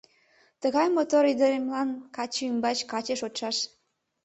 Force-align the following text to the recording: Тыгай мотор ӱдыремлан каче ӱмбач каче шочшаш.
Тыгай 0.61 0.87
мотор 0.95 1.23
ӱдыремлан 1.31 1.89
каче 2.15 2.41
ӱмбач 2.49 2.79
каче 2.91 3.15
шочшаш. 3.21 3.57